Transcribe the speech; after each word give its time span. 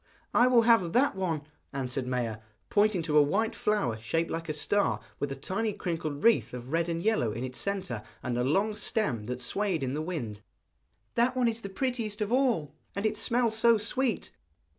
'I 0.33 0.47
will 0.47 0.61
have 0.63 0.93
that 0.93 1.15
one,' 1.15 1.43
answered 1.73 2.07
Maia, 2.07 2.39
pointing 2.71 3.03
to 3.03 3.19
a 3.19 3.21
white 3.21 3.55
flower 3.55 3.99
shaped 3.99 4.31
like 4.31 4.49
a 4.49 4.51
star, 4.53 4.99
with 5.19 5.31
a 5.31 5.35
tiny 5.35 5.73
crinkled 5.73 6.23
wreath 6.23 6.55
of 6.55 6.71
red 6.73 6.89
and 6.89 7.03
yellow 7.03 7.31
in 7.31 7.43
its 7.43 7.59
centre, 7.59 8.01
and 8.23 8.35
a 8.35 8.43
long 8.43 8.75
stem 8.75 9.27
that 9.27 9.41
swayed 9.41 9.83
in 9.83 9.93
the 9.93 10.01
wind; 10.01 10.41
'that 11.13 11.35
one 11.35 11.47
is 11.47 11.61
the 11.61 11.69
prettiest 11.69 12.19
of 12.19 12.31
all, 12.31 12.73
and 12.95 13.05
it 13.05 13.15
smells 13.15 13.55
so 13.55 13.77
sweet.' 13.77 14.31